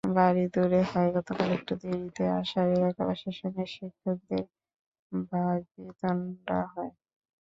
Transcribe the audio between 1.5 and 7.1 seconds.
একটু দেরিতে আসায় এলাকাবাসীর সঙ্গে শিক্ষকদের বাগ্বিতণ্ডা হয়।